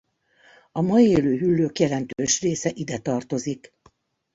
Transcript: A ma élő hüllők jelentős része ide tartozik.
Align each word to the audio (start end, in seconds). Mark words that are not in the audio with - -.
A 0.71 0.81
ma 0.81 0.99
élő 0.99 1.37
hüllők 1.37 1.79
jelentős 1.79 2.41
része 2.41 2.71
ide 2.73 2.97
tartozik. 2.97 3.73